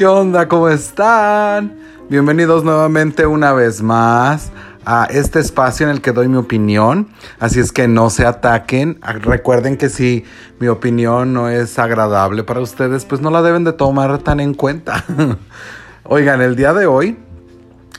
[0.00, 0.48] ¿Qué onda?
[0.48, 1.76] ¿Cómo están?
[2.08, 4.50] Bienvenidos nuevamente una vez más
[4.86, 7.08] a este espacio en el que doy mi opinión.
[7.38, 8.98] Así es que no se ataquen.
[9.02, 10.24] Ah, recuerden que si
[10.58, 14.54] mi opinión no es agradable para ustedes, pues no la deben de tomar tan en
[14.54, 15.04] cuenta.
[16.04, 17.18] Oigan, el día de hoy,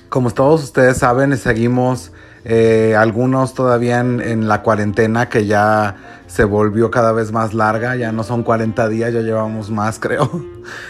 [0.09, 2.11] como todos ustedes saben, seguimos
[2.43, 8.11] eh, algunos todavía en, la cuarentena que ya se volvió cada vez más larga, ya
[8.11, 10.29] no son 40 días, ya llevamos más creo.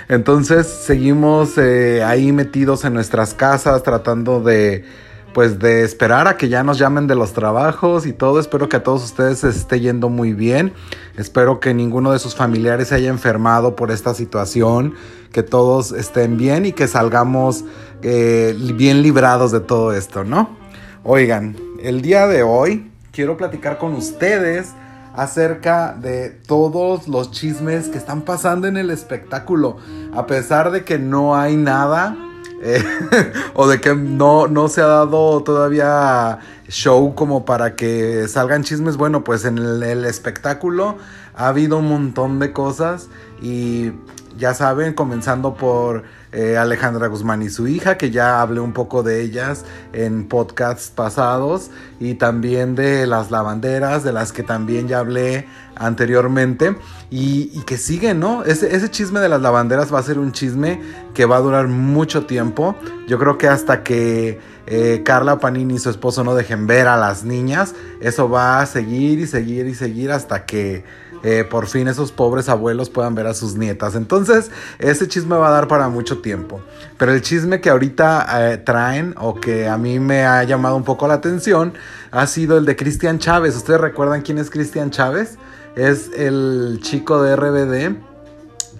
[0.08, 4.86] Entonces seguimos eh, ahí metidos en nuestras casas tratando de
[5.34, 8.40] pues de esperar a que ya nos llamen de los trabajos y todo.
[8.40, 10.74] Espero que a todos ustedes se esté yendo muy bien.
[11.16, 14.96] Espero que ninguno de sus familiares se haya enfermado por esta situación.
[15.32, 17.64] Que todos estén bien y que salgamos
[18.02, 20.61] eh, bien librados de todo esto, ¿no?
[21.04, 24.74] Oigan, el día de hoy quiero platicar con ustedes
[25.16, 29.78] acerca de todos los chismes que están pasando en el espectáculo.
[30.14, 32.16] A pesar de que no hay nada
[32.62, 32.84] eh,
[33.56, 38.96] o de que no, no se ha dado todavía show como para que salgan chismes.
[38.96, 40.98] Bueno, pues en el espectáculo
[41.34, 43.10] ha habido un montón de cosas
[43.42, 43.92] y
[44.38, 49.04] ya saben, comenzando por eh, Alejandra Guzmán y su hija, que ya hablé un poco
[49.04, 55.00] de ellas en podcasts pasados, y también de las lavanderas, de las que también ya
[55.00, 56.76] hablé anteriormente,
[57.10, 58.44] y, que sigue, ¿no?
[58.44, 60.82] Ese, ese, chisme de las lavanderas va a ser un chisme
[61.14, 62.76] que va a durar mucho tiempo.
[63.08, 66.96] Yo creo que hasta que eh, Carla Panini y su esposo no dejen ver a
[66.96, 70.86] las niñas, eso va a seguir y seguir y seguir hasta que
[71.24, 73.96] eh, por fin esos pobres abuelos puedan ver a sus nietas.
[73.96, 76.62] Entonces, ese chisme va a dar para mucho tiempo.
[76.98, 80.84] Pero el chisme que ahorita eh, traen o que a mí me ha llamado un
[80.84, 81.74] poco la atención
[82.12, 83.56] ha sido el de Cristian Chávez.
[83.56, 85.38] ¿Ustedes recuerdan quién es Cristian Chávez?
[85.76, 87.96] Es el chico de RBD,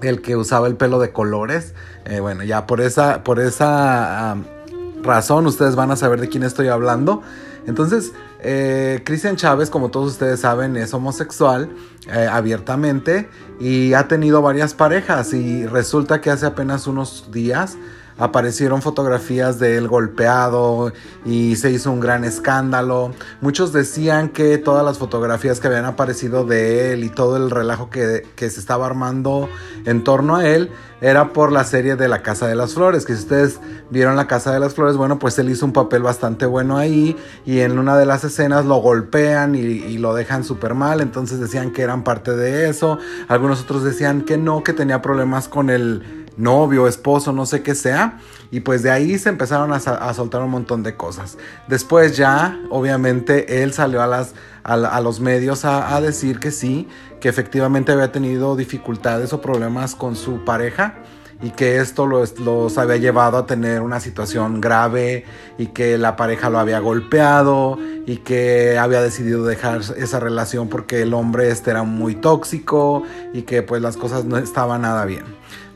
[0.02, 1.74] el que usaba el pelo de colores.
[2.06, 4.36] Eh, bueno, ya por esa, por esa
[5.04, 7.22] razón ustedes van a saber de quién estoy hablando.
[7.68, 8.12] Entonces,
[8.44, 11.70] eh, Cristian Chávez, como todos ustedes saben, es homosexual
[12.08, 13.30] eh, abiertamente
[13.60, 17.78] y ha tenido varias parejas y resulta que hace apenas unos días
[18.22, 20.94] aparecieron fotografías de él golpeado
[21.26, 23.14] y se hizo un gran escándalo.
[23.42, 27.90] Muchos decían que todas las fotografías que habían aparecido de él y todo el relajo
[27.90, 29.50] que, que se estaba armando
[29.86, 30.70] en torno a él
[31.02, 33.60] era por la serie de La Casa de las Flores, que si ustedes
[33.90, 37.18] vieron La Casa de las Flores, bueno, pues él hizo un papel bastante bueno ahí
[37.44, 41.40] y en una de las escenas lo golpean y, y lo dejan súper mal, entonces
[41.40, 45.72] decían que eran parte de eso, algunos otros decían que no, que tenía problemas con
[45.72, 48.20] el novio, esposo, no sé qué sea.
[48.52, 51.38] Y pues de ahí se empezaron a, soltar un montón de cosas.
[51.68, 54.34] Después ya, obviamente, él salió a, las,
[54.64, 56.88] a, los medios a, decir que sí,
[57.22, 60.96] que efectivamente había tenido dificultades o problemas con su pareja
[61.42, 65.26] y que esto los, los, había llevado a tener una situación grave
[65.58, 71.02] y que la pareja lo había golpeado y que había decidido dejar esa relación porque
[71.02, 73.04] el hombre este era muy tóxico
[73.34, 75.24] y que pues las cosas no estaban nada bien.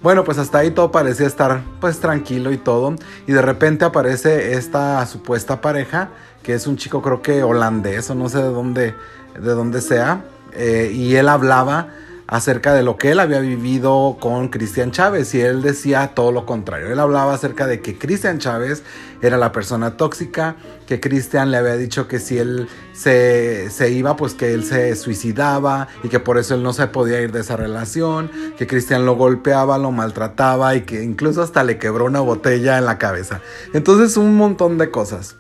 [0.05, 2.93] Bueno, pues hasta ahí todo parecía estar pues tranquilo y todo.
[3.25, 6.09] Y de repente aparece esta supuesta pareja,
[6.43, 8.93] que es un chico creo que holandés o no sé de dónde,
[9.33, 10.23] de dónde sea.
[10.53, 11.89] Eh, y él hablaba
[12.27, 16.45] acerca de lo que él había vivido con Cristian Chávez y él decía todo lo
[16.45, 16.91] contrario.
[16.91, 18.83] Él hablaba acerca de que Cristian Chávez
[19.21, 20.55] era la persona tóxica,
[20.87, 25.87] que Cristian le había dicho que si él se, iba, pues que él se suicidaba
[26.03, 29.15] y que por eso él no se podía ir de esa relación, que Cristian lo
[29.15, 33.41] golpeaba, lo maltrataba y que incluso hasta le quebró una botella en la cabeza.
[33.73, 35.35] Entonces un montón de cosas.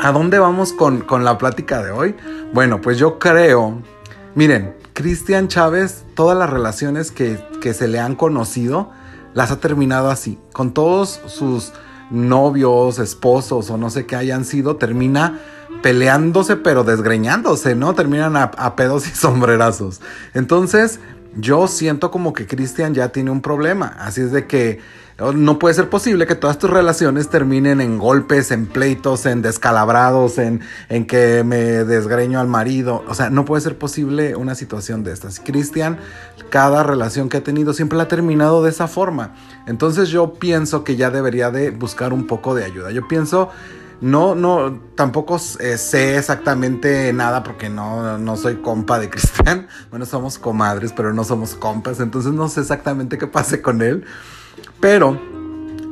[0.00, 2.14] ¿A dónde vamos con, con la plática de hoy?
[2.52, 3.82] Bueno, pues yo creo,
[4.36, 7.38] miren, Cristian Chávez, todas las relaciones que,
[7.72, 8.90] se le han conocido,
[9.32, 10.40] las ha terminado así.
[10.52, 11.72] Con todos sus
[12.10, 15.38] novios, esposos o no sé qué hayan sido, termina
[15.82, 17.94] peleándose pero desgreñándose, ¿no?
[17.94, 20.00] Terminan a, a pedos y sombrerazos.
[20.34, 20.98] Entonces,
[21.40, 23.94] yo siento como que Cristian ya tiene un problema.
[23.98, 24.80] Así es de que
[25.34, 30.38] no puede ser posible que todas tus relaciones terminen en golpes, en pleitos, en descalabrados,
[30.38, 33.04] en, en que me desgreño al marido.
[33.08, 35.40] O sea, no puede ser posible una situación de estas.
[35.40, 35.98] Cristian,
[36.50, 39.34] cada relación que ha tenido siempre la ha terminado de esa forma.
[39.66, 42.92] Entonces yo pienso que ya debería de buscar un poco de ayuda.
[42.92, 43.50] Yo pienso
[44.00, 49.66] no, no, tampoco eh, sé exactamente nada porque no, no soy compa de Cristian.
[49.90, 51.98] Bueno, somos comadres, pero no somos compas.
[52.00, 54.04] Entonces no sé exactamente qué pase con él.
[54.80, 55.20] Pero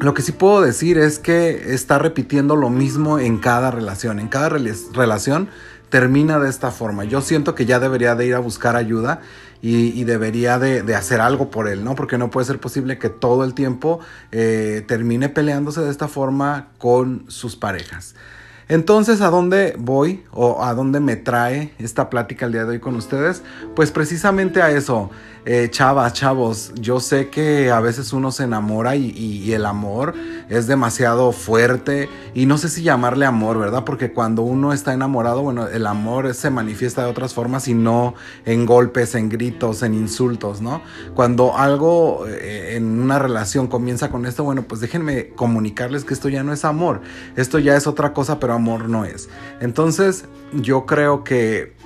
[0.01, 4.21] lo que sí puedo decir es que está repitiendo lo mismo en cada relación.
[4.21, 5.49] En cada relación
[5.89, 7.05] termina de esta forma.
[7.05, 9.21] Yo siento que ya debería de ir a buscar ayuda
[9.63, 11.95] y, debería de, hacer algo por él, ¿no?
[11.95, 13.99] Porque no puede ser posible que todo el tiempo
[14.31, 18.15] eh, termine peleándose de esta forma con sus parejas.
[18.69, 22.81] Entonces, ¿a dónde voy o a dónde me trae esta plática el día de hoy
[22.81, 23.45] con ustedes?
[23.77, 25.11] Pues precisamente a eso,
[25.49, 30.15] eh, chavas, chavos, yo sé que a veces uno se enamora y, el amor
[30.49, 33.85] es demasiado fuerte y no sé si llamarle amor, ¿verdad?
[33.85, 38.15] Porque cuando uno está enamorado, bueno, el amor se manifiesta de otras formas y no
[38.45, 40.83] en golpes, en gritos, en insultos, ¿no?
[41.15, 46.29] Cuando algo eh, en una relación comienza con esto, bueno, pues déjenme comunicarles que esto
[46.29, 47.03] ya no es amor,
[47.37, 49.29] esto ya es otra cosa, pero amor no es.
[49.61, 51.77] Entonces, yo creo que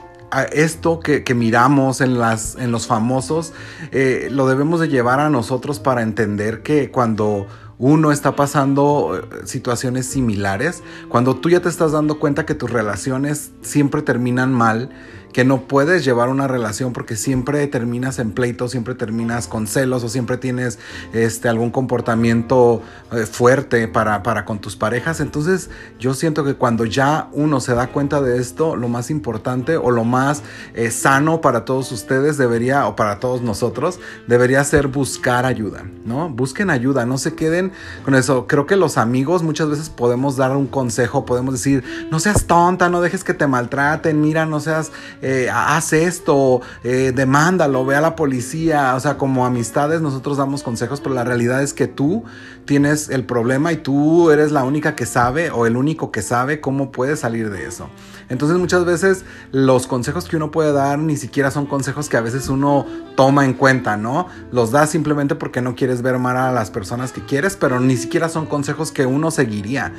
[0.52, 3.52] esto que, miramos en, las, en los famosos,
[3.90, 7.46] eh, lo debemos de llevar a nosotros para entender que cuando
[7.78, 12.70] uno está pasando eh, situaciones similares, cuando tú ya te estás dando cuenta que tus
[12.70, 14.90] relaciones siempre terminan mal,
[15.32, 20.03] que no puedes llevar una relación porque siempre terminas en pleito, siempre terminas con celos
[20.05, 20.79] o siempre tienes
[21.12, 22.82] este, algún comportamiento
[23.12, 25.21] eh, fuerte para, para con tus parejas.
[25.21, 29.77] Entonces yo siento que cuando ya uno se da cuenta de esto, lo más importante
[29.77, 30.43] o lo más
[30.75, 36.29] eh, sano para todos ustedes debería, o para todos nosotros, debería ser buscar ayuda, ¿no?
[36.29, 37.73] Busquen ayuda, no se queden
[38.05, 38.47] con eso.
[38.47, 42.88] Creo que los amigos muchas veces podemos dar un consejo, podemos decir, no seas tonta,
[42.88, 44.91] no dejes que te maltraten, mira, no seas
[45.22, 48.94] eh, haz esto, eh, demándalo, ve a la policía.
[48.94, 52.25] O sea, como amistades nosotros damos consejos, pero la realidad es que tú
[52.64, 56.61] tienes el problema y tú eres la única que sabe o el único que sabe
[56.61, 57.88] cómo puedes salir de eso.
[58.28, 62.20] Entonces muchas veces los consejos que uno puede dar ni siquiera son consejos que a
[62.20, 62.87] veces uno
[63.17, 64.28] toma en cuenta, ¿no?
[64.52, 67.96] Los das simplemente porque no quieres ver mal a las personas que quieres, pero ni
[67.96, 69.88] siquiera son consejos que uno seguiría.